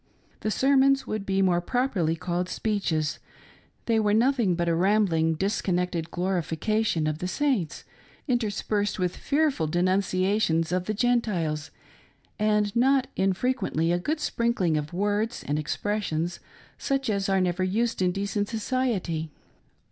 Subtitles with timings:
[0.39, 3.19] The" sermons" would be more properly called speeches—
[3.85, 7.83] they were nothing but a rambling, disconnected glorification of the Saints,
[8.27, 11.69] interspersed with fearful denunciations of the Gentiles,
[12.39, 16.39] and not infre quently a good sprinkling of words and expressions
[16.79, 19.29] such as are never used in decent society.